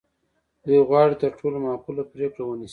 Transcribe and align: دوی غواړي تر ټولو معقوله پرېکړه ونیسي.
دوی 0.65 0.79
غواړي 0.89 1.13
تر 1.21 1.31
ټولو 1.39 1.57
معقوله 1.65 2.03
پرېکړه 2.13 2.43
ونیسي. 2.45 2.69